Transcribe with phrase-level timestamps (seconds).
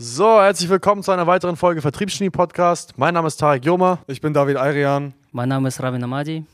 [0.00, 2.96] So, herzlich willkommen zu einer weiteren Folge Vertriebsgenie Podcast.
[2.96, 3.98] Mein Name ist Tarek Joma.
[4.06, 5.12] Ich bin David Ayrian.
[5.32, 6.44] Mein Name ist Ravin Amadi.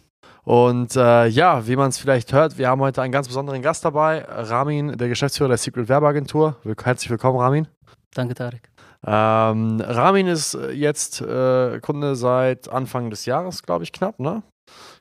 [0.45, 3.85] Und äh, ja, wie man es vielleicht hört, wir haben heute einen ganz besonderen Gast
[3.85, 6.57] dabei, Ramin, der Geschäftsführer der Secret Werbeagentur.
[6.83, 7.69] Herzlich willkommen, Ramin.
[8.15, 8.71] Danke, Tarek.
[9.07, 14.43] Ähm, Ramin ist jetzt äh, Kunde seit Anfang des Jahres, glaube ich, knapp, ne?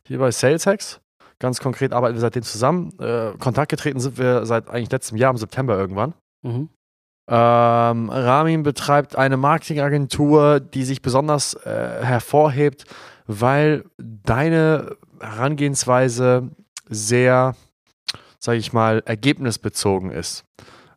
[0.05, 0.99] Hier bei SalesHacks.
[1.39, 2.91] Ganz konkret arbeiten wir seitdem zusammen.
[2.99, 6.13] Äh, Kontakt getreten sind wir seit eigentlich letztem Jahr im September irgendwann.
[6.41, 6.67] Mhm.
[7.27, 12.85] Ähm, Ramin betreibt eine Marketingagentur, die sich besonders äh, hervorhebt,
[13.27, 16.49] weil deine Herangehensweise
[16.89, 17.55] sehr,
[18.39, 20.43] sage ich mal, ergebnisbezogen ist.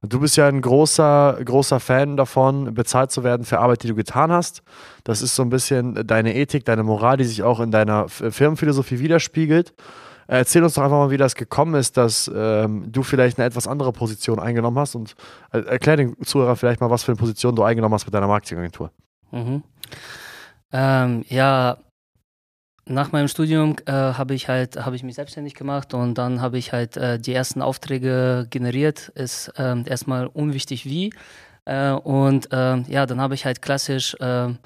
[0.03, 3.95] Du bist ja ein großer, großer Fan davon, bezahlt zu werden für Arbeit, die du
[3.95, 4.63] getan hast.
[5.05, 8.99] Das ist so ein bisschen deine Ethik, deine Moral, die sich auch in deiner Firmenphilosophie
[8.99, 9.75] widerspiegelt.
[10.29, 13.67] Erzähl uns doch einfach mal, wie das gekommen ist, dass ähm, du vielleicht eine etwas
[13.67, 15.15] andere Position eingenommen hast und
[15.53, 18.27] äh, erklär den Zuhörer vielleicht mal, was für eine Position du eingenommen hast mit deiner
[18.27, 18.91] Marketingagentur.
[19.31, 19.63] Mhm.
[20.73, 21.79] Ähm, ja,
[22.89, 26.59] nach meinem Studium äh, habe ich halt habe ich mich selbstständig gemacht und dann habe
[26.59, 29.09] ich halt äh, die ersten Aufträge generiert.
[29.15, 31.13] Ist äh, erstmal unwichtig wie
[31.65, 34.59] äh, und ähm, ja, dann habe ich halt klassisch ähm,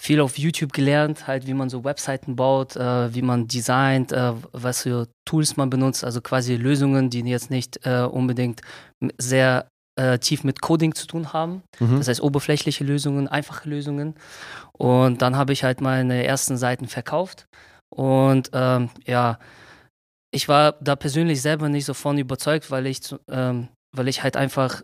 [0.00, 4.32] viel auf YouTube gelernt, halt wie man so Webseiten baut, äh, wie man designt, äh,
[4.52, 8.62] was für Tools man benutzt, also quasi Lösungen, die jetzt nicht äh, unbedingt
[9.18, 11.62] sehr äh, tief mit Coding zu tun haben.
[11.78, 11.98] Mhm.
[11.98, 14.14] Das heißt oberflächliche Lösungen, einfache Lösungen.
[14.72, 17.46] Und dann habe ich halt meine ersten Seiten verkauft
[17.90, 19.38] und ähm, ja,
[20.32, 24.36] ich war da persönlich selber nicht so von überzeugt, weil ich, ähm, weil ich halt
[24.38, 24.82] einfach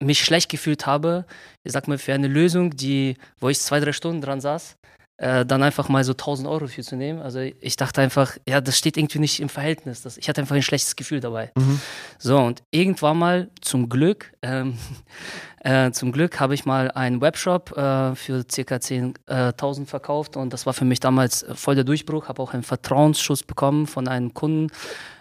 [0.00, 1.24] mich schlecht gefühlt habe,
[1.64, 4.76] ich sag mal, für eine Lösung, die, wo ich zwei, drei Stunden dran saß,
[5.18, 7.20] äh, dann einfach mal so 1000 Euro für zu nehmen.
[7.20, 10.02] Also ich dachte einfach, ja, das steht irgendwie nicht im Verhältnis.
[10.02, 11.50] Das, ich hatte einfach ein schlechtes Gefühl dabei.
[11.56, 11.80] Mhm.
[12.18, 14.78] So, und irgendwann mal zum Glück, ähm,
[15.64, 18.76] äh, zum Glück habe ich mal einen Webshop äh, für ca.
[18.76, 22.28] 10.000 verkauft und das war für mich damals voll der Durchbruch.
[22.28, 24.68] Habe auch einen Vertrauensschuss bekommen von einem Kunden.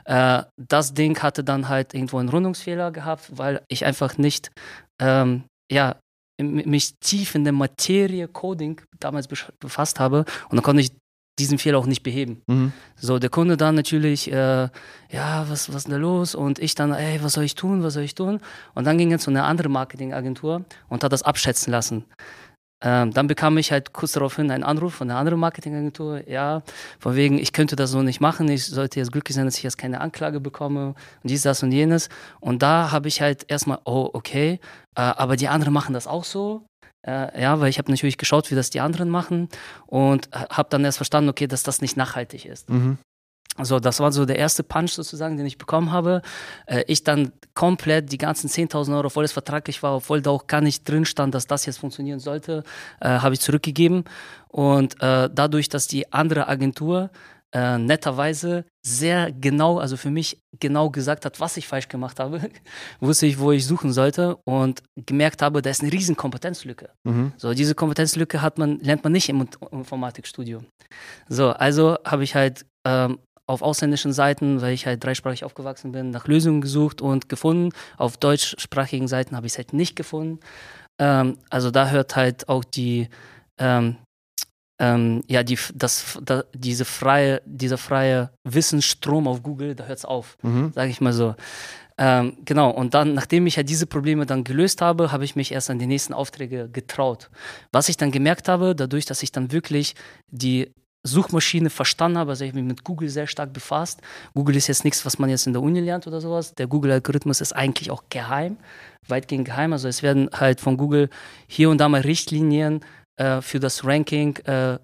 [0.06, 4.52] Äh, das Ding hatte dann halt irgendwo einen Rundungsfehler gehabt, weil ich einfach nicht
[5.00, 5.96] ähm, ja,
[6.38, 10.92] mich tief in der Materie Coding damals befasst habe und dann konnte ich
[11.40, 12.42] diesen Fehler auch nicht beheben.
[12.48, 12.74] Mhm.
[12.96, 14.70] So, der Kunde dann natürlich, äh,
[15.12, 16.34] ja, was, was ist denn da los?
[16.34, 18.40] Und ich dann, ey, was soll ich tun, was soll ich tun?
[18.74, 22.06] Und dann ging er zu einer anderen Marketingagentur und hat das abschätzen lassen.
[22.84, 26.62] Ähm, dann bekam ich halt kurz daraufhin einen Anruf von einer anderen Marketingagentur, ja,
[27.00, 29.64] von wegen, ich könnte das so nicht machen, ich sollte jetzt glücklich sein, dass ich
[29.64, 32.10] jetzt keine Anklage bekomme und dies, das und jenes.
[32.40, 34.60] Und da habe ich halt erstmal, oh, okay,
[34.96, 36.68] äh, aber die anderen machen das auch so.
[37.08, 39.50] Äh, ja, weil ich habe natürlich geschaut, wie das die anderen machen
[39.88, 42.70] und habe dann erst verstanden, okay, dass das nicht nachhaltig ist.
[42.70, 43.00] Mhm.
[43.58, 46.22] Also das war so der erste Punch sozusagen, den ich bekommen habe.
[46.68, 50.48] Äh, ich dann komplett die ganzen 10.000 Euro, obwohl es vertraglich war, obwohl da auch
[50.48, 52.64] gar nicht drin stand, dass das jetzt funktionieren sollte,
[53.02, 54.06] äh, habe ich zurückgegeben.
[54.48, 57.10] Und äh, dadurch, dass die andere Agentur
[57.54, 62.42] äh, netterweise sehr genau, also für mich genau gesagt hat, was ich falsch gemacht habe,
[63.00, 66.90] wusste ich, wo ich suchen sollte und gemerkt habe, da ist eine riesen Kompetenzlücke.
[67.04, 67.34] Mhm.
[67.38, 70.66] So, diese Kompetenzlücke hat man, lernt man nicht im Informatikstudium.
[71.30, 76.12] So, also habe ich halt ähm, auf ausländischen Seiten, weil ich halt dreisprachig aufgewachsen bin,
[76.12, 77.74] nach Lösungen gesucht und gefunden.
[77.98, 80.40] Auf deutschsprachigen Seiten habe ich es halt nicht gefunden.
[81.00, 83.08] Ähm, also da hört halt auch die,
[83.58, 83.96] ähm,
[84.80, 90.06] ähm, ja, die, das, da, diese freie, dieser freie Wissensstrom auf Google, da hört es
[90.06, 90.74] auf, mhm.
[90.74, 91.36] sage ich mal so.
[91.98, 95.52] Ähm, genau, und dann, nachdem ich halt diese Probleme dann gelöst habe, habe ich mich
[95.52, 97.32] erst an die nächsten Aufträge getraut.
[97.72, 99.96] Was ich dann gemerkt habe, dadurch, dass ich dann wirklich
[100.30, 100.72] die
[101.06, 104.02] Suchmaschine verstanden habe, also ich habe mich mit Google sehr stark befasst.
[104.34, 106.54] Google ist jetzt nichts, was man jetzt in der Uni lernt oder sowas.
[106.56, 108.58] Der Google-Algorithmus ist eigentlich auch geheim,
[109.08, 109.74] weitgehend geheim.
[109.74, 111.10] Also es werden halt von Google
[111.48, 112.82] hier und da mal Richtlinien
[113.18, 114.80] äh, für das Ranking äh,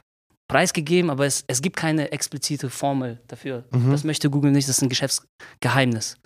[0.48, 3.64] preisgegeben, aber es, es gibt keine explizite Formel dafür.
[3.72, 3.92] Mhm.
[3.92, 6.18] Das möchte Google nicht, das ist ein Geschäftsgeheimnis.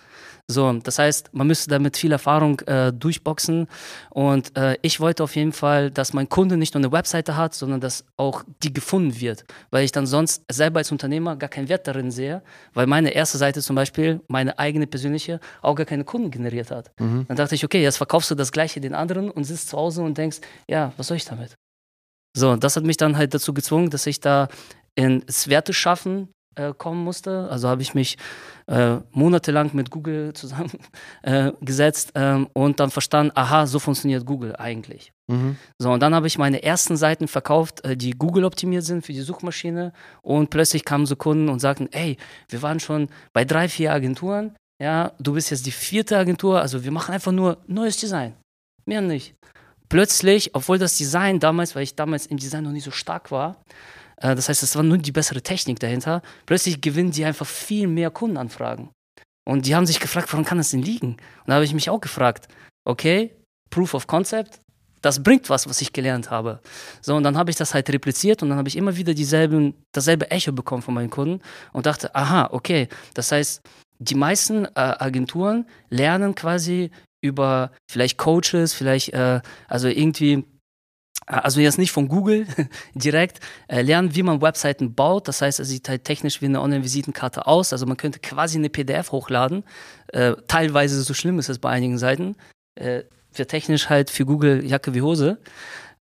[0.50, 3.68] So, das heißt, man müsste damit viel Erfahrung äh, durchboxen.
[4.08, 7.52] Und äh, ich wollte auf jeden Fall, dass mein Kunde nicht nur eine Webseite hat,
[7.52, 9.44] sondern dass auch die gefunden wird.
[9.70, 12.42] Weil ich dann sonst selber als Unternehmer gar keinen Wert darin sehe,
[12.72, 16.92] weil meine erste Seite zum Beispiel, meine eigene persönliche, auch gar keine Kunden generiert hat.
[16.98, 17.26] Mhm.
[17.28, 20.00] Dann dachte ich, okay, jetzt verkaufst du das Gleiche den anderen und sitzt zu Hause
[20.00, 21.56] und denkst, ja, was soll ich damit?
[22.34, 24.48] So, das hat mich dann halt dazu gezwungen, dass ich da
[24.94, 26.28] ins Werte schaffen
[26.58, 27.48] äh, kommen musste.
[27.50, 28.18] Also habe ich mich
[28.66, 35.12] äh, monatelang mit Google zusammengesetzt äh, ähm, und dann verstanden, aha, so funktioniert Google eigentlich.
[35.28, 35.56] Mhm.
[35.78, 39.12] So, und dann habe ich meine ersten Seiten verkauft, äh, die Google optimiert sind für
[39.12, 39.92] die Suchmaschine.
[40.22, 42.16] Und plötzlich kamen so Kunden und sagten, ey,
[42.48, 44.56] wir waren schon bei drei, vier Agenturen.
[44.80, 48.34] Ja, du bist jetzt die vierte Agentur, also wir machen einfach nur neues Design.
[48.86, 49.34] Mehr nicht.
[49.88, 53.56] plötzlich, obwohl das Design damals, weil ich damals im Design noch nicht so stark war,
[54.20, 58.10] das heißt, es war nur die bessere Technik dahinter, plötzlich gewinnen die einfach viel mehr
[58.10, 58.90] Kundenanfragen.
[59.46, 61.12] Und die haben sich gefragt, woran kann das denn liegen?
[61.12, 62.48] Und da habe ich mich auch gefragt,
[62.84, 63.34] okay,
[63.70, 64.60] Proof of Concept,
[65.00, 66.60] das bringt was, was ich gelernt habe.
[67.00, 69.74] So, und dann habe ich das halt repliziert und dann habe ich immer wieder dieselben,
[69.92, 71.40] dasselbe Echo bekommen von meinen Kunden
[71.72, 73.62] und dachte, aha, okay, das heißt,
[74.00, 76.90] die meisten äh, Agenturen lernen quasi
[77.20, 80.44] über vielleicht Coaches, vielleicht, äh, also irgendwie, äh,
[81.28, 82.46] also jetzt nicht von Google
[82.94, 85.28] direkt, äh, lernen, wie man Webseiten baut.
[85.28, 87.72] Das heißt, es sieht halt technisch wie eine Online-Visitenkarte aus.
[87.72, 89.64] Also man könnte quasi eine PDF hochladen.
[90.08, 92.36] Äh, teilweise so schlimm ist es bei einigen Seiten.
[92.74, 95.38] Äh, für technisch halt für Google Jacke wie Hose.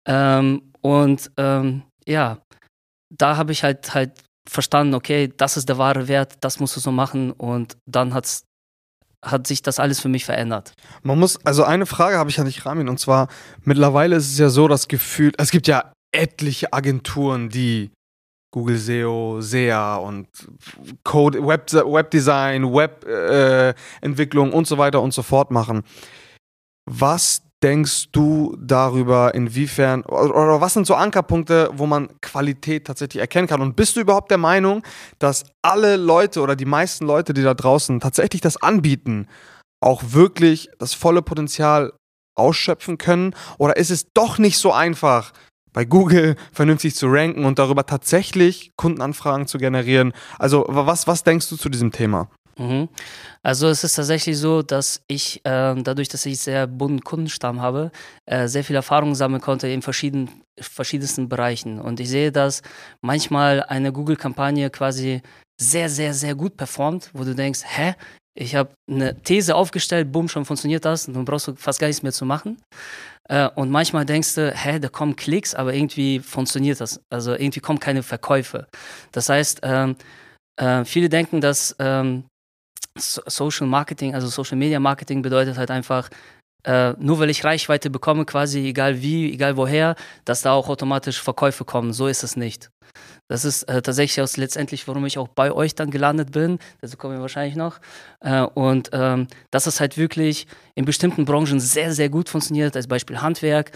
[0.06, 2.38] Ähm, und ähm, ja,
[3.10, 4.12] da habe ich halt halt
[4.48, 8.45] verstanden, okay, das ist der wahre Wert, das musst du so machen und dann hat's
[9.26, 10.72] hat sich das alles für mich verändert.
[11.02, 13.28] Man muss, also eine Frage habe ich an dich, Ramin, und zwar,
[13.64, 17.90] mittlerweile ist es ja so, das Gefühl, es gibt ja etliche Agenturen, die
[18.52, 20.28] Google SEO, SEA und
[21.04, 25.82] Code, Web, Webdesign, Webentwicklung äh, und so weiter und so fort machen.
[26.88, 33.48] Was denkst du darüber, inwiefern, oder was sind so Ankerpunkte, wo man Qualität tatsächlich erkennen
[33.48, 33.60] kann?
[33.60, 34.84] Und bist du überhaupt der Meinung,
[35.18, 39.26] dass alle Leute oder die meisten Leute, die da draußen tatsächlich das anbieten,
[39.80, 41.92] auch wirklich das volle Potenzial
[42.36, 43.34] ausschöpfen können?
[43.58, 45.32] Oder ist es doch nicht so einfach,
[45.72, 50.12] bei Google vernünftig zu ranken und darüber tatsächlich Kundenanfragen zu generieren?
[50.38, 52.28] Also, was, was denkst du zu diesem Thema?
[52.58, 52.88] Mhm.
[53.42, 57.90] Also es ist tatsächlich so, dass ich äh, dadurch, dass ich sehr bunten Kundenstamm habe,
[58.24, 61.78] äh, sehr viel Erfahrung sammeln konnte in verschiedenen, verschiedensten Bereichen.
[61.80, 62.62] Und ich sehe, dass
[63.02, 65.20] manchmal eine Google-Kampagne quasi
[65.60, 67.94] sehr, sehr, sehr gut performt, wo du denkst, hä,
[68.38, 71.86] ich habe eine These aufgestellt, bumm, schon funktioniert das, und dann brauchst du fast gar
[71.86, 72.58] nichts mehr zu machen.
[73.28, 77.00] Äh, und manchmal denkst du, hä, da kommen Klicks, aber irgendwie funktioniert das.
[77.10, 78.66] Also irgendwie kommen keine Verkäufe.
[79.12, 79.96] Das heißt, ähm,
[80.60, 82.24] äh, viele denken, dass ähm,
[82.98, 86.08] Social Marketing, also Social Media Marketing bedeutet halt einfach,
[86.64, 89.94] äh, nur weil ich Reichweite bekomme, quasi egal wie, egal woher,
[90.24, 91.92] dass da auch automatisch Verkäufe kommen.
[91.92, 92.70] So ist es nicht.
[93.28, 96.58] Das ist äh, tatsächlich auch letztendlich, warum ich auch bei euch dann gelandet bin.
[96.80, 97.80] Dazu kommen wir wahrscheinlich noch.
[98.20, 102.86] Äh, und ähm, dass es halt wirklich in bestimmten Branchen sehr, sehr gut funktioniert, als
[102.86, 103.72] Beispiel Handwerk.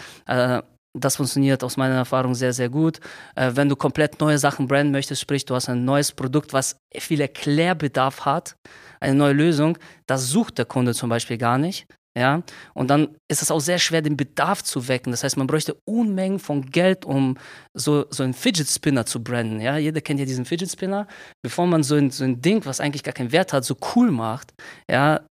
[0.93, 2.99] Das funktioniert aus meiner Erfahrung sehr, sehr gut.
[3.35, 6.75] Äh, wenn du komplett neue Sachen branden möchtest, sprich, du hast ein neues Produkt, was
[6.97, 8.55] viel Erklärbedarf hat,
[8.99, 11.87] eine neue Lösung, das sucht der Kunde zum Beispiel gar nicht.
[12.17, 12.43] Ja,
[12.73, 15.11] und dann ist es auch sehr schwer, den Bedarf zu wecken.
[15.11, 17.37] Das heißt, man bräuchte Unmengen von Geld, um
[17.73, 19.61] so, so einen Fidget Spinner zu branden.
[19.61, 21.07] Ja, jeder kennt ja diesen Fidget Spinner.
[21.41, 24.11] Bevor man so ein, so ein Ding, was eigentlich gar keinen Wert hat, so cool
[24.11, 24.53] macht,
[24.89, 25.21] ja,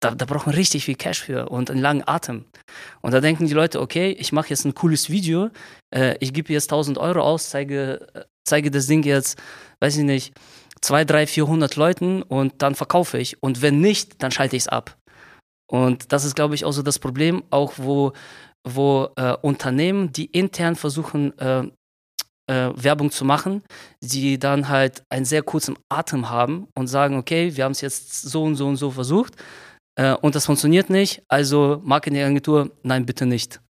[0.00, 2.44] da, da braucht man richtig viel Cash für und einen langen Atem.
[3.00, 5.50] Und da denken die Leute, okay, ich mache jetzt ein cooles Video,
[5.94, 9.38] äh, ich gebe jetzt 1000 Euro aus, zeige, äh, zeige das Ding jetzt,
[9.80, 10.34] weiß ich nicht,
[10.80, 13.42] 2, 3, 400 Leuten und dann verkaufe ich.
[13.42, 14.96] Und wenn nicht, dann schalte ich es ab.
[15.70, 18.12] Und das ist, glaube ich, auch so das Problem, auch wo,
[18.66, 21.64] wo äh, Unternehmen, die intern versuchen, äh,
[22.46, 23.62] äh, Werbung zu machen,
[24.00, 28.22] die dann halt einen sehr kurzen Atem haben und sagen, okay, wir haben es jetzt
[28.22, 29.34] so und so und so versucht
[29.98, 33.60] äh, und das funktioniert nicht, also Marketingagentur, nein, bitte nicht.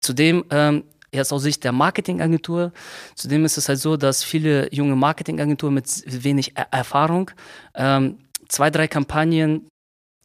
[0.00, 2.72] Zudem ähm, erst aus Sicht der Marketingagentur.
[3.16, 7.32] Zudem ist es halt so, dass viele junge Marketingagenturen mit wenig er Erfahrung
[7.74, 8.18] ähm,
[8.48, 9.66] zwei, drei Kampagnen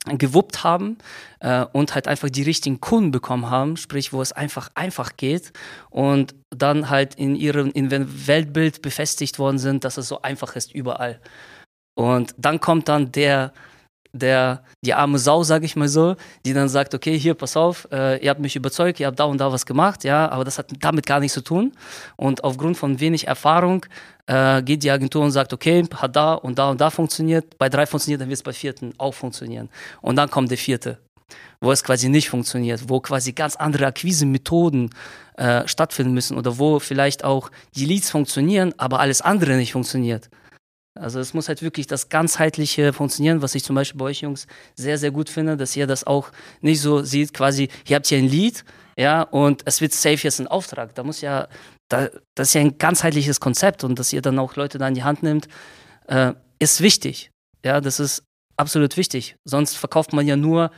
[0.05, 1.00] gewuppt haben
[1.39, 5.51] äh, und halt einfach die richtigen Kunden bekommen haben, sprich, wo es einfach einfach geht
[5.89, 10.75] und dann halt in ihrem in Weltbild befestigt worden sind, dass es so einfach ist
[10.75, 11.19] überall.
[11.95, 13.51] Und dann kommt dann der
[14.15, 17.88] der, die arme Sau, sage ich mal so, die dann sagt, okay, hier, pass auf,
[17.91, 20.57] äh, ihr habt mich überzeugt, ihr habt da und da was gemacht, ja, aber das
[20.57, 21.74] hat damit gar nichts zu tun.
[22.15, 23.86] Und aufgrund von wenig Erfahrung
[24.27, 27.69] äh, geht die Agentur und sagt, okay, hat da und da und da funktioniert, bei
[27.69, 29.69] drei funktioniert, dann wird es bei vierten auch funktionieren.
[30.01, 30.98] Und dann kommt der vierte,
[31.60, 34.91] wo es quasi nicht funktioniert, wo quasi ganz andere Akquise-Methoden
[35.38, 40.29] äh, stattfinden müssen oder wo vielleicht auch die Leads funktionieren, aber alles andere nicht funktioniert.
[40.97, 44.47] Also es muss halt wirklich das ganzheitliche funktionieren, was ich zum Beispiel bei euch Jungs
[44.75, 48.17] sehr, sehr gut finde, dass ihr das auch nicht so seht, quasi, ihr habt hier
[48.17, 48.63] ein Lied,
[48.97, 50.95] ja, und es wird safe jetzt ein Auftrag.
[50.95, 51.49] Da muss ja,
[51.89, 54.93] da, das ist ja ein ganzheitliches Konzept und dass ihr dann auch Leute da in
[54.93, 55.49] die Hand nimmt,
[56.07, 57.29] äh, ist wichtig.
[57.65, 58.23] Ja, das ist
[58.55, 59.35] absolut wichtig.
[59.43, 60.71] Sonst verkauft man ja nur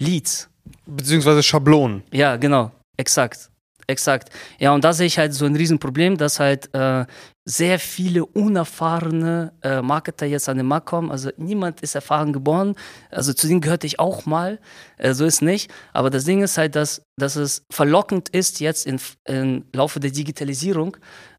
[0.00, 0.48] Leads.
[0.86, 2.04] Beziehungsweise Schablonen.
[2.12, 3.50] Ja, genau, exakt.
[3.88, 4.30] Exakt.
[4.58, 7.06] Ja, und da sehe ich halt so ein Riesenproblem, dass halt äh,
[7.44, 11.12] sehr viele unerfahrene äh, Marketer jetzt an den Markt kommen.
[11.12, 12.74] Also niemand ist erfahren geboren.
[13.10, 14.58] Also zu denen gehörte ich auch mal.
[14.98, 15.70] Äh, so ist nicht.
[15.92, 20.96] Aber das Ding ist halt, dass, dass es verlockend ist jetzt im Laufe der Digitalisierung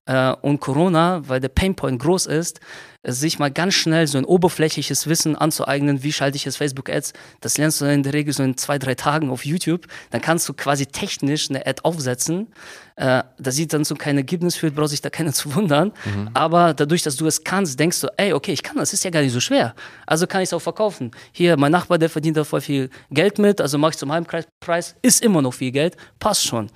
[0.08, 2.60] äh, und Corona, weil der Painpoint groß ist,
[3.04, 7.58] sich mal ganz schnell so ein oberflächliches Wissen anzueignen, wie schalte ich jetzt Facebook-Ads, das
[7.58, 9.86] lernst du in der Regel so in zwei, drei Tagen auf YouTube.
[10.10, 12.48] Dann kannst du quasi technisch eine Ad aufsetzen.
[12.96, 15.94] Äh, da sieht dann so kein Ergebnis für, brauchst dich da keiner zu wundern.
[16.06, 16.30] Mhm.
[16.34, 19.12] Aber dadurch, dass du es kannst, denkst du, ey, okay, ich kann das, ist ja
[19.12, 19.74] gar nicht so schwer.
[20.06, 21.12] Also kann ich es auch verkaufen.
[21.32, 24.96] Hier, mein Nachbar, der verdient da voll viel Geld mit, also mache ich zum Heimpreis,
[25.02, 26.70] ist immer noch viel Geld, passt schon.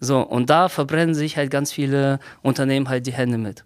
[0.00, 3.64] So, und da verbrennen sich halt ganz viele Unternehmen halt die Hände mit.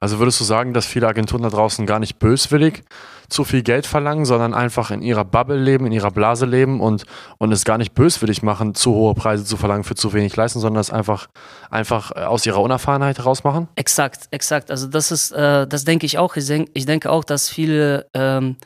[0.00, 2.82] Also würdest du sagen, dass viele Agenturen da draußen gar nicht böswillig
[3.28, 7.04] zu viel Geld verlangen, sondern einfach in ihrer Bubble leben, in ihrer Blase leben und,
[7.38, 10.60] und es gar nicht böswillig machen, zu hohe Preise zu verlangen für zu wenig Leistung,
[10.60, 11.28] sondern es einfach,
[11.70, 13.68] einfach äh, aus ihrer Unerfahrenheit heraus machen?
[13.76, 14.70] Exakt, exakt.
[14.70, 16.36] Also das ist, äh, das denke ich auch.
[16.36, 18.56] Ich, denk, ich denke auch, dass viele ähm,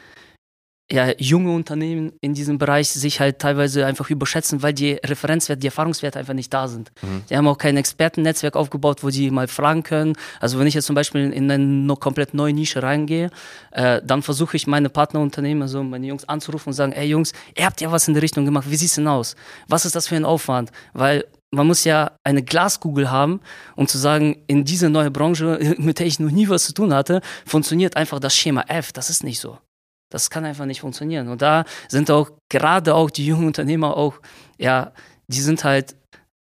[0.91, 5.67] ja, junge Unternehmen in diesem Bereich sich halt teilweise einfach überschätzen, weil die Referenzwerte, die
[5.67, 6.93] Erfahrungswerte einfach nicht da sind.
[7.03, 7.23] Mhm.
[7.29, 10.15] Die haben auch kein Expertennetzwerk aufgebaut, wo die mal fragen können.
[10.41, 13.31] Also wenn ich jetzt zum Beispiel in eine noch komplett neue Nische reingehe,
[13.73, 17.67] äh, dann versuche ich meine Partnerunternehmen, also meine Jungs anzurufen und sagen, ey Jungs, ihr
[17.67, 19.37] habt ja was in der Richtung gemacht, wie sieht's denn aus?
[19.69, 20.71] Was ist das für ein Aufwand?
[20.95, 23.41] Weil man muss ja eine Glaskugel haben,
[23.77, 26.95] um zu sagen, in dieser neuen Branche, mit der ich noch nie was zu tun
[26.95, 28.93] hatte, funktioniert einfach das Schema F.
[28.93, 29.59] Das ist nicht so.
[30.11, 31.29] Das kann einfach nicht funktionieren.
[31.29, 34.21] Und da sind auch gerade auch die jungen Unternehmer auch,
[34.59, 34.93] ja,
[35.27, 35.97] die sind halt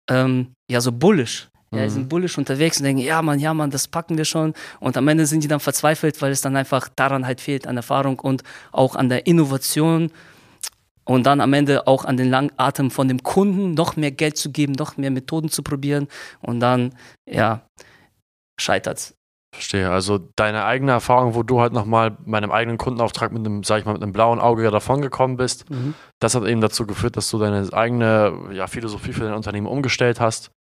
[0.10, 1.50] ähm, ja so bullisch.
[1.72, 1.94] Ja, die mhm.
[1.94, 4.54] sind bullisch unterwegs und denken, ja Mann, ja Mann, das packen wir schon.
[4.80, 7.78] Und am Ende sind die dann verzweifelt, weil es dann einfach daran halt fehlt, an
[7.78, 10.12] Erfahrung und auch an der Innovation
[11.06, 14.52] und dann am Ende auch an den Langatem von dem Kunden noch mehr Geld zu
[14.52, 16.08] geben, noch mehr Methoden zu probieren
[16.42, 16.94] und dann,
[17.28, 17.66] ja,
[18.60, 19.16] scheitert es
[19.54, 19.92] Verstehe.
[19.92, 23.80] Also deine eigene Erfahrung, wo du halt nochmal bei einem eigenen Kundenauftrag mit einem, sag
[23.80, 25.94] ich mal, mit einem blauen Auge davon gekommen bist, mhm.
[26.20, 30.20] das hat eben dazu geführt, dass du deine eigene ja, Philosophie für dein Unternehmen umgestellt
[30.20, 30.52] hast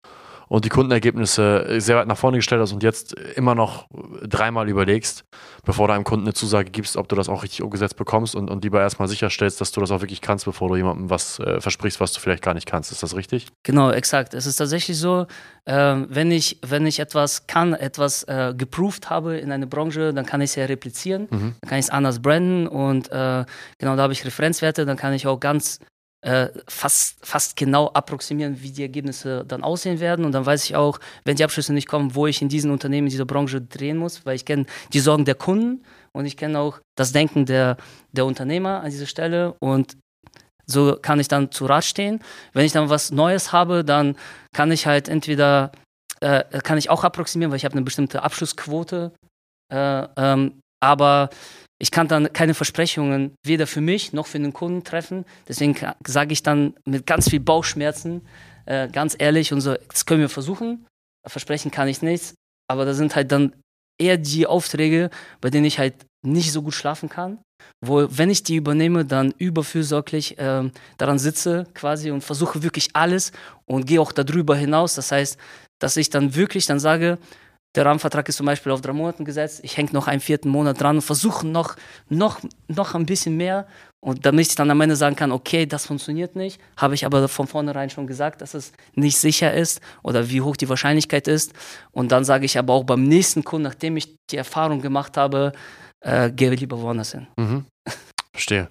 [0.47, 3.87] und die Kundenergebnisse sehr weit nach vorne gestellt hast und jetzt immer noch
[4.23, 5.23] dreimal überlegst,
[5.65, 8.49] bevor du einem Kunden eine Zusage gibst, ob du das auch richtig umgesetzt bekommst und,
[8.49, 11.61] und lieber erstmal sicherstellst, dass du das auch wirklich kannst, bevor du jemandem was äh,
[11.61, 12.91] versprichst, was du vielleicht gar nicht kannst.
[12.91, 13.47] Ist das richtig?
[13.63, 14.33] Genau, exakt.
[14.33, 15.27] Es ist tatsächlich so,
[15.65, 20.25] äh, wenn, ich, wenn ich etwas kann, etwas äh, geproved habe in einer Branche, dann
[20.25, 21.55] kann ich es ja replizieren, mhm.
[21.61, 23.45] dann kann ich es anders branden und äh,
[23.77, 25.79] genau da habe ich Referenzwerte, dann kann ich auch ganz
[26.23, 30.23] äh, fast, fast genau approximieren, wie die Ergebnisse dann aussehen werden.
[30.23, 33.07] Und dann weiß ich auch, wenn die Abschlüsse nicht kommen, wo ich in diesen Unternehmen,
[33.07, 36.59] in dieser Branche drehen muss, weil ich kenne die Sorgen der Kunden und ich kenne
[36.59, 37.75] auch das Denken der,
[38.13, 39.55] der Unternehmer an dieser Stelle.
[39.59, 39.97] Und
[40.65, 42.21] so kann ich dann zu Rat stehen.
[42.53, 44.15] Wenn ich dann was Neues habe, dann
[44.55, 45.73] kann ich halt entweder,
[46.21, 49.11] äh, kann ich auch approximieren, weil ich habe eine bestimmte Abschlussquote.
[49.73, 51.29] Äh, ähm, aber
[51.83, 55.25] ich kann dann keine Versprechungen weder für mich noch für den Kunden treffen.
[55.49, 55.75] Deswegen
[56.07, 58.21] sage ich dann mit ganz viel Bauchschmerzen,
[58.65, 60.85] äh, ganz ehrlich und so, das können wir versuchen.
[61.27, 62.35] Versprechen kann ich nichts.
[62.69, 63.51] Aber da sind halt dann
[64.01, 65.09] eher die Aufträge,
[65.41, 67.39] bei denen ich halt nicht so gut schlafen kann.
[67.85, 73.33] Wo, wenn ich die übernehme, dann überfürsorglich äh, daran sitze quasi und versuche wirklich alles
[73.65, 74.95] und gehe auch darüber hinaus.
[74.95, 75.37] Das heißt,
[75.81, 77.17] dass ich dann wirklich dann sage,
[77.75, 79.61] der Rahmenvertrag ist zum Beispiel auf drei Monate gesetzt.
[79.63, 81.75] Ich hänge noch einen vierten Monat dran und versuche noch,
[82.07, 83.67] noch, noch ein bisschen mehr.
[83.99, 87.27] Und damit ich dann am Ende sagen kann, okay, das funktioniert nicht, habe ich aber
[87.27, 91.53] von vornherein schon gesagt, dass es nicht sicher ist oder wie hoch die Wahrscheinlichkeit ist.
[91.91, 95.53] Und dann sage ich aber auch beim nächsten Kunden, nachdem ich die Erfahrung gemacht habe,
[96.01, 97.27] äh, gehe lieber woanders hin.
[97.37, 97.65] Mhm.
[98.33, 98.69] Verstehe.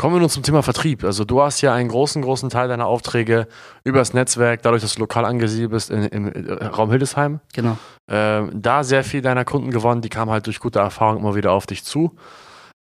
[0.00, 1.02] Kommen wir nun zum Thema Vertrieb.
[1.02, 3.48] Also du hast ja einen großen, großen Teil deiner Aufträge
[3.82, 7.40] übers Netzwerk, dadurch, dass du lokal angesiedelt bist in, im äh, Raum Hildesheim.
[7.52, 7.76] Genau.
[8.08, 11.50] Ähm, da sehr viel deiner Kunden gewonnen, die kamen halt durch gute Erfahrung immer wieder
[11.50, 12.14] auf dich zu.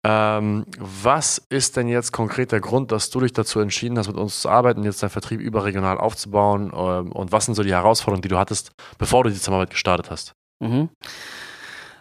[0.03, 4.17] Ähm, was ist denn jetzt konkret der Grund, dass du dich dazu entschieden hast, mit
[4.17, 6.71] uns zu arbeiten jetzt deinen Vertrieb überregional aufzubauen?
[6.75, 10.09] Ähm, und was sind so die Herausforderungen, die du hattest, bevor du die Zusammenarbeit gestartet
[10.09, 10.33] hast?
[10.59, 10.89] Mhm.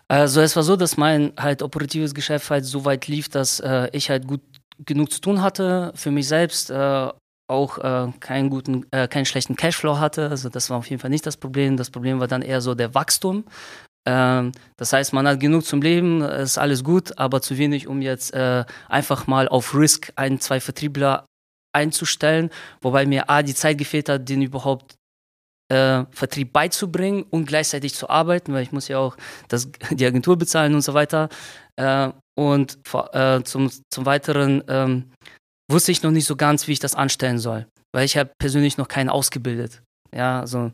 [0.09, 3.89] Also es war so, dass mein halt operatives Geschäft halt so weit lief, dass äh,
[3.93, 4.41] ich halt gut
[4.85, 7.09] genug zu tun hatte, für mich selbst äh,
[7.49, 10.31] auch äh, keinen guten, äh, keinen schlechten Cashflow hatte.
[10.31, 11.77] Also das war auf jeden Fall nicht das Problem.
[11.77, 13.45] Das Problem war dann eher so der Wachstum.
[14.07, 18.03] Ähm, das heißt, man hat genug zum Leben, ist alles gut, aber zu wenig, um
[18.03, 21.27] jetzt äh, einfach mal auf Risk ein, zwei Vertriebler
[21.75, 24.95] einzustellen, wobei mir A, die Zeit gefehlt hat, den überhaupt
[25.71, 29.17] äh, Vertrieb beizubringen und gleichzeitig zu arbeiten, weil ich muss ja auch
[29.49, 31.29] das, die Agentur bezahlen und so weiter.
[31.77, 32.79] Äh, und
[33.13, 35.11] äh, zum, zum Weiteren ähm,
[35.71, 38.79] wusste ich noch nicht so ganz, wie ich das anstellen soll, weil ich habe persönlich
[38.79, 39.83] noch keinen ausgebildet.
[40.15, 40.71] Ja, also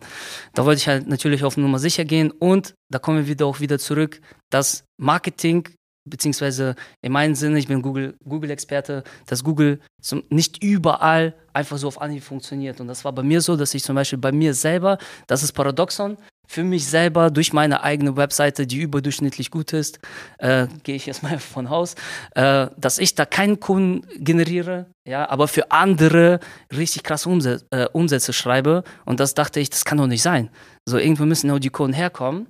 [0.54, 3.60] da wollte ich halt natürlich auf Nummer sicher gehen und da kommen wir wieder auch
[3.60, 5.68] wieder zurück, dass Marketing
[6.08, 11.86] beziehungsweise in meinem Sinne, ich bin Google, Google-Experte, dass Google zum, nicht überall einfach so
[11.88, 12.80] auf Anhieb funktioniert.
[12.80, 15.52] Und das war bei mir so, dass ich zum Beispiel bei mir selber, das ist
[15.52, 16.16] Paradoxon,
[16.48, 20.00] für mich selber durch meine eigene Webseite, die überdurchschnittlich gut ist,
[20.38, 21.94] äh, gehe ich jetzt mal von Haus,
[22.34, 26.40] äh, dass ich da keinen Kunden generiere, ja, aber für andere
[26.74, 28.82] richtig krasse Umsätze, äh, Umsätze schreibe.
[29.04, 30.48] Und das dachte ich, das kann doch nicht sein.
[30.88, 32.48] So irgendwo müssen auch die Kunden herkommen.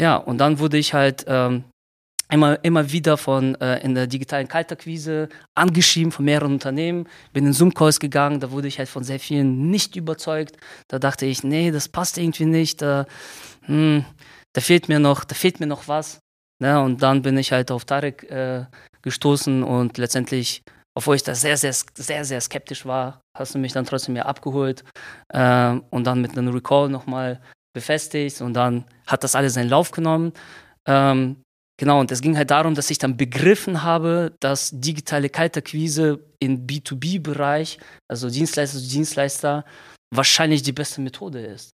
[0.00, 1.64] Ja, und dann wurde ich halt ähm,
[2.30, 7.52] immer, immer wieder von äh, in der digitalen Kaltakquise angeschrieben von mehreren Unternehmen, bin in
[7.52, 10.56] Zoom-Calls gegangen, da wurde ich halt von sehr vielen nicht überzeugt.
[10.88, 13.06] Da dachte ich, nee, das passt irgendwie nicht, da,
[13.62, 14.04] hm,
[14.52, 16.18] da fehlt mir noch, da fehlt mir noch was.
[16.58, 16.80] Ne?
[16.80, 18.64] Und dann bin ich halt auf Tarek äh,
[19.02, 20.62] gestoßen und letztendlich,
[20.94, 24.24] obwohl ich da sehr, sehr, sehr, sehr skeptisch war, hast du mich dann trotzdem ja
[24.24, 24.82] abgeholt
[25.28, 27.40] äh, und dann mit einem Recall nochmal
[27.74, 30.32] befestigt und dann hat das alles seinen Lauf genommen.
[30.86, 31.42] Ähm,
[31.78, 36.66] Genau, und es ging halt darum, dass ich dann begriffen habe, dass digitale Kaltakquise im
[36.66, 37.78] B2B-Bereich,
[38.08, 39.64] also Dienstleister zu Dienstleister,
[40.14, 41.70] wahrscheinlich die beste Methode ist.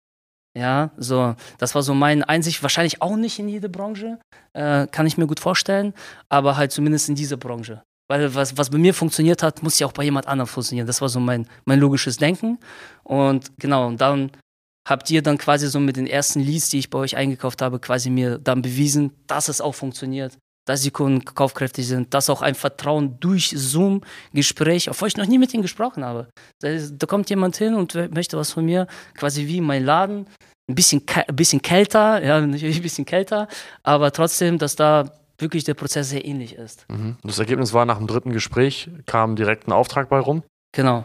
[0.56, 2.62] Ja, so, das war so meine Einsicht.
[2.62, 4.18] Wahrscheinlich auch nicht in jeder Branche,
[4.52, 5.94] äh, kann ich mir gut vorstellen,
[6.28, 7.82] aber halt zumindest in dieser Branche.
[8.08, 10.88] Weil was, was bei mir funktioniert hat, muss ja auch bei jemand anderem funktionieren.
[10.88, 12.58] Das war so mein, mein logisches Denken.
[13.04, 14.32] Und genau, und dann
[14.90, 17.78] habt ihr dann quasi so mit den ersten Leads, die ich bei euch eingekauft habe,
[17.78, 22.42] quasi mir dann bewiesen, dass es auch funktioniert, dass die Kunden kaufkräftig sind, dass auch
[22.42, 26.28] ein Vertrauen durch Zoom-Gespräch, obwohl ich noch nie mit ihnen gesprochen habe.
[26.60, 30.26] Da, da, kommt jemand hin und möchte was von mir, quasi wie mein Laden,
[30.68, 33.48] ein bisschen, ein bisschen kälter, ja, ein bisschen kälter,
[33.84, 36.84] aber trotzdem, dass da wirklich der Prozess sehr ähnlich ist.
[36.90, 37.16] Mhm.
[37.22, 40.42] Das Ergebnis war nach dem dritten Gespräch, kam direkt ein Auftrag bei rum?
[40.72, 41.04] Genau.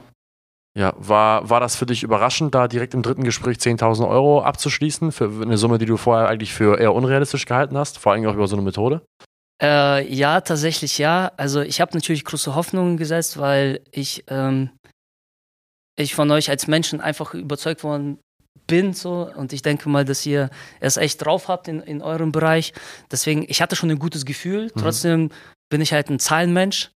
[0.78, 5.14] Ja, war, war das für dich überraschend, da direkt im dritten Gespräch 10.000 Euro abzuschließen,
[5.14, 8.34] für eine Summe, die du vorher eigentlich für eher unrealistisch gehalten hast, vor allem auch
[8.34, 9.02] über so eine Methode?
[9.62, 11.32] Äh, ja, tatsächlich ja.
[11.38, 14.70] Also ich habe natürlich große Hoffnungen gesetzt, weil ich, ähm,
[15.98, 18.20] ich von euch als Menschen einfach überzeugt worden
[18.68, 20.50] bin so und ich denke mal, dass ihr
[20.82, 22.74] es echt drauf habt in, in eurem Bereich.
[23.12, 24.66] Deswegen, ich hatte schon ein gutes Gefühl.
[24.66, 24.80] Mhm.
[24.80, 25.30] Trotzdem
[25.70, 26.92] bin ich halt ein Zahlenmensch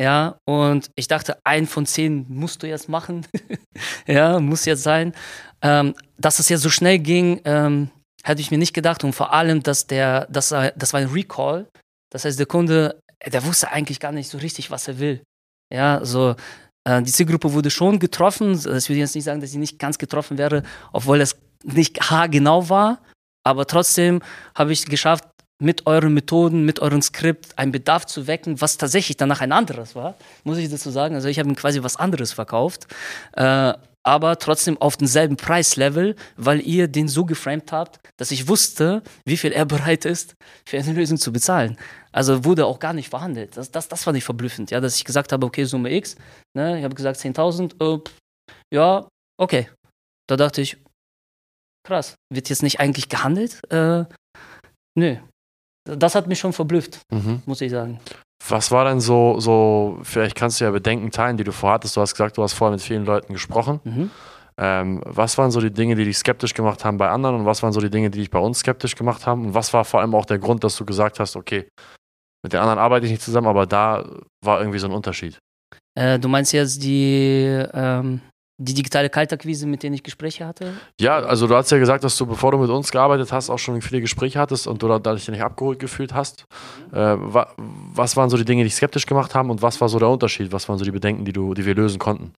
[0.00, 3.26] ja, und ich dachte, ein von zehn musst du jetzt machen.
[4.06, 5.12] ja, muss jetzt sein.
[5.60, 7.90] Ähm, dass es jetzt so schnell ging, ähm,
[8.24, 9.04] hätte ich mir nicht gedacht.
[9.04, 11.68] Und vor allem, dass der, dass, das war ein Recall.
[12.10, 12.98] Das heißt, der Kunde,
[13.30, 15.22] der wusste eigentlich gar nicht so richtig, was er will.
[15.70, 16.34] Ja, so,
[16.84, 18.52] äh, die Zielgruppe wurde schon getroffen.
[18.54, 20.62] Das würde jetzt nicht sagen, dass sie nicht ganz getroffen wäre,
[20.94, 23.02] obwohl es nicht haargenau war.
[23.44, 24.22] Aber trotzdem
[24.54, 25.28] habe ich es geschafft,
[25.60, 29.94] mit euren Methoden, mit eurem Skript einen Bedarf zu wecken, was tatsächlich danach ein anderes
[29.94, 31.14] war, muss ich dazu sagen.
[31.14, 32.86] Also ich habe ihm quasi was anderes verkauft,
[33.34, 39.02] äh, aber trotzdem auf demselben Preislevel, weil ihr den so geframed habt, dass ich wusste,
[39.26, 40.34] wie viel er bereit ist,
[40.66, 41.76] für eine Lösung zu bezahlen.
[42.10, 43.56] Also wurde auch gar nicht verhandelt.
[43.56, 46.16] Das, das, das fand ich verblüffend, ja, dass ich gesagt habe, okay, Summe X,
[46.56, 48.00] ne, ich habe gesagt 10.000, äh,
[48.74, 49.06] ja,
[49.38, 49.68] okay.
[50.26, 50.78] Da dachte ich,
[51.86, 53.60] krass, wird jetzt nicht eigentlich gehandelt?
[53.70, 54.04] Äh,
[54.96, 55.16] nö,
[55.96, 57.42] das hat mich schon verblüfft, mhm.
[57.46, 58.00] muss ich sagen.
[58.48, 61.96] Was war denn so, so, vielleicht kannst du ja Bedenken teilen, die du vorhattest.
[61.96, 63.80] Du hast gesagt, du hast vorher mit vielen Leuten gesprochen.
[63.84, 64.10] Mhm.
[64.56, 67.62] Ähm, was waren so die Dinge, die dich skeptisch gemacht haben bei anderen und was
[67.62, 69.46] waren so die Dinge, die dich bei uns skeptisch gemacht haben?
[69.46, 71.68] Und was war vor allem auch der Grund, dass du gesagt hast, okay,
[72.42, 74.04] mit den anderen arbeite ich nicht zusammen, aber da
[74.44, 75.38] war irgendwie so ein Unterschied?
[75.98, 78.20] Äh, du meinst jetzt die, ähm,
[78.62, 80.74] die digitale Kaltakquise, mit denen ich Gespräche hatte?
[81.00, 83.58] Ja, also du hast ja gesagt, dass du, bevor du mit uns gearbeitet hast, auch
[83.58, 86.44] schon viele Gespräche hattest und du dadurch nicht abgeholt gefühlt hast.
[86.90, 86.98] Mhm.
[86.98, 87.48] Äh, wa
[87.94, 90.08] was waren so die Dinge, die dich skeptisch gemacht haben und was war so der
[90.08, 90.52] Unterschied?
[90.52, 92.32] Was waren so die Bedenken, die, du, die wir lösen konnten?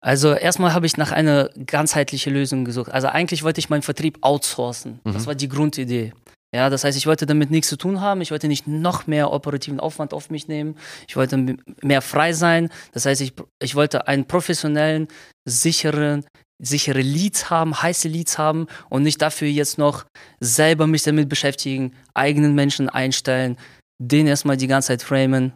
[0.00, 2.90] Also erstmal habe ich nach einer ganzheitlichen Lösung gesucht.
[2.90, 5.00] Also eigentlich wollte ich meinen Vertrieb outsourcen.
[5.04, 5.12] Mhm.
[5.12, 6.12] Das war die Grundidee.
[6.54, 8.22] Ja, das heißt, ich wollte damit nichts zu tun haben.
[8.22, 10.76] Ich wollte nicht noch mehr operativen Aufwand auf mich nehmen.
[11.06, 12.70] Ich wollte mehr frei sein.
[12.92, 15.08] Das heißt, ich, ich wollte einen professionellen,
[15.46, 16.24] sicheren,
[16.58, 20.06] sichere Leads haben, heiße Leads haben und nicht dafür jetzt noch
[20.40, 23.58] selber mich damit beschäftigen, eigenen Menschen einstellen,
[24.00, 25.52] den erstmal die ganze Zeit framen.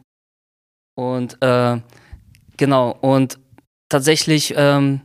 [0.94, 1.81] Und äh,
[2.59, 3.38] genau, und
[3.88, 5.00] tatsächlich, ähm,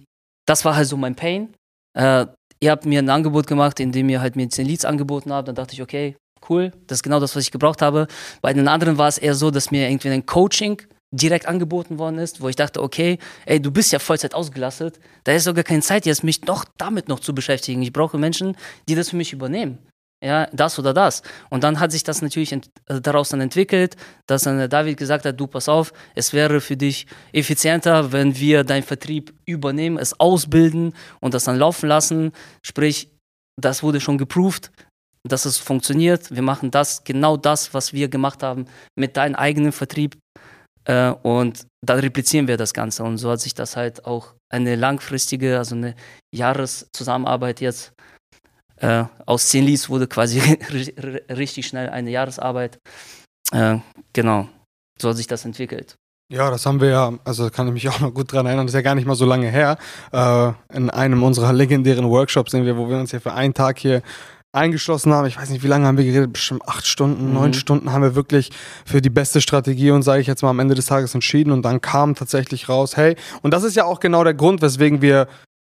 [0.45, 1.53] das war halt so mein Pain.
[1.93, 2.27] Äh,
[2.59, 5.47] ihr habt mir ein Angebot gemacht, in dem ihr halt mir 10 Leads angeboten habt.
[5.47, 6.15] Dann dachte ich, okay,
[6.49, 8.07] cool, das ist genau das, was ich gebraucht habe.
[8.41, 12.19] Bei den anderen war es eher so, dass mir irgendwie ein Coaching direkt angeboten worden
[12.19, 15.81] ist, wo ich dachte, okay, ey, du bist ja Vollzeit ausgelastet, da ist sogar keine
[15.81, 17.81] Zeit jetzt, mich noch damit noch zu beschäftigen.
[17.81, 18.57] Ich brauche Menschen,
[18.89, 19.77] die das für mich übernehmen.
[20.23, 21.21] Ja, das oder das.
[21.49, 22.59] Und dann hat sich das natürlich äh,
[23.01, 27.05] daraus dann entwickelt, dass dann David gesagt hat, du pass auf, es wäre für dich
[27.33, 32.31] effizienter, wenn wir deinen Vertrieb übernehmen, es ausbilden und das dann laufen lassen.
[32.63, 33.11] Sprich,
[33.59, 34.71] das wurde schon geproved,
[35.23, 36.33] dass es funktioniert.
[36.33, 40.17] Wir machen das, genau das, was wir gemacht haben mit deinem eigenen Vertrieb.
[40.85, 43.03] Äh, und dann replizieren wir das Ganze.
[43.03, 45.95] Und so hat sich das halt auch eine langfristige, also eine
[46.33, 48.16] Jahreszusammenarbeit jetzt äh,
[49.25, 50.39] aus zehn Leads wurde quasi
[51.29, 52.79] richtig schnell eine Jahresarbeit.
[53.51, 53.77] Äh,
[54.13, 54.47] genau,
[54.99, 55.95] so hat sich das entwickelt.
[56.29, 58.73] Ja, das haben wir ja, also kann ich mich auch noch gut dran erinnern, das
[58.73, 59.77] ist ja gar nicht mal so lange her.
[60.11, 63.79] Äh, in einem unserer legendären Workshops sind wir, wo wir uns ja für einen Tag
[63.79, 64.01] hier
[64.51, 65.27] eingeschlossen haben.
[65.27, 66.33] Ich weiß nicht, wie lange haben wir geredet?
[66.33, 67.33] Bestimmt acht Stunden, mhm.
[67.33, 68.51] neun Stunden haben wir wirklich
[68.85, 71.51] für die beste Strategie und sage ich jetzt mal am Ende des Tages entschieden.
[71.51, 75.01] Und dann kam tatsächlich raus, hey, und das ist ja auch genau der Grund, weswegen
[75.01, 75.27] wir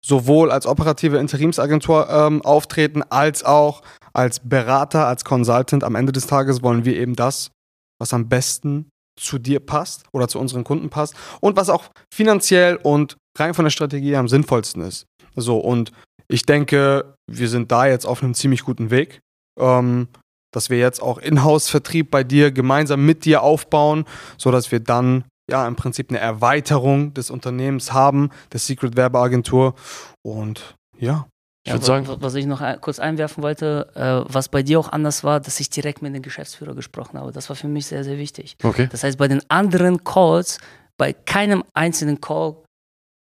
[0.05, 3.81] sowohl als operative Interimsagentur ähm, auftreten, als auch
[4.13, 5.83] als Berater, als Consultant.
[5.83, 7.51] Am Ende des Tages wollen wir eben das,
[7.99, 8.89] was am besten
[9.19, 13.65] zu dir passt oder zu unseren Kunden passt und was auch finanziell und rein von
[13.65, 15.05] der Strategie am sinnvollsten ist.
[15.35, 15.91] So, und
[16.27, 19.19] ich denke, wir sind da jetzt auf einem ziemlich guten Weg,
[19.59, 20.07] ähm,
[20.51, 24.05] dass wir jetzt auch Inhouse-Vertrieb bei dir gemeinsam mit dir aufbauen,
[24.37, 29.75] sodass wir dann ja im Prinzip eine Erweiterung des Unternehmens haben, der Secret Werbeagentur.
[30.21, 31.27] Und ja.
[31.65, 34.91] Ich ja, würde sagen, was ich noch kurz einwerfen wollte, äh, was bei dir auch
[34.91, 37.31] anders war, dass ich direkt mit dem Geschäftsführer gesprochen habe.
[37.31, 38.57] Das war für mich sehr, sehr wichtig.
[38.61, 38.89] Okay.
[38.91, 40.59] Das heißt, bei den anderen Calls,
[40.97, 42.57] bei keinem einzelnen Call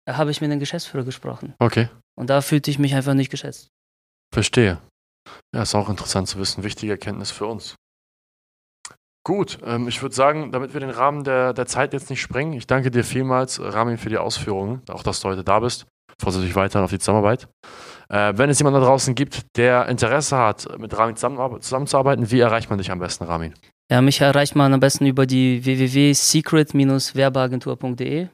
[0.06, 1.56] äh, habe ich mit dem Geschäftsführer gesprochen.
[1.60, 1.90] Okay.
[2.18, 3.68] Und da fühlte ich mich einfach nicht geschätzt.
[4.34, 4.78] Verstehe.
[5.54, 6.64] Ja, ist auch interessant zu wissen.
[6.64, 7.76] Wichtige Erkenntnis für uns.
[9.24, 12.54] Gut, ähm, ich würde sagen, damit wir den Rahmen der, der Zeit jetzt nicht sprengen,
[12.54, 15.86] ich danke dir vielmals, Ramin, für die Ausführungen, auch dass du heute da bist.
[16.18, 17.48] Ich freue mich weiter auf die Zusammenarbeit.
[18.10, 22.70] Äh, wenn es jemanden da draußen gibt, der Interesse hat, mit Ramin zusammenzuarbeiten, wie erreicht
[22.70, 23.54] man dich am besten, Ramin?
[23.92, 28.22] Ja, mich erreicht man am besten über die www.secret-werbeagentur.de.
[28.24, 28.30] Ja,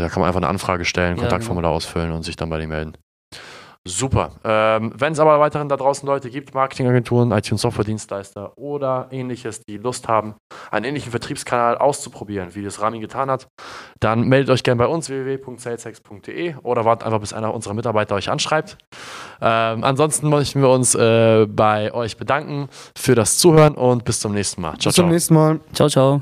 [0.00, 1.76] da kann man einfach eine Anfrage stellen, ja, Kontaktformular genau.
[1.76, 2.96] ausfüllen und sich dann bei dir melden.
[3.90, 4.32] Super.
[4.44, 10.08] Ähm, Wenn es aber weiterhin da draußen Leute gibt, Marketingagenturen, IT-Software-Dienstleister oder ähnliches, die Lust
[10.08, 10.34] haben,
[10.70, 13.48] einen ähnlichen Vertriebskanal auszuprobieren, wie das Rami getan hat,
[14.00, 18.30] dann meldet euch gerne bei uns www.saleshex.de oder wartet einfach, bis einer unserer Mitarbeiter euch
[18.30, 18.78] anschreibt.
[19.40, 24.32] Ähm, ansonsten möchten wir uns äh, bei euch bedanken für das Zuhören und bis zum
[24.32, 24.78] nächsten Mal.
[24.78, 25.04] Ciao, bis ciao.
[25.04, 25.60] zum nächsten Mal.
[25.72, 26.20] Ciao, ciao.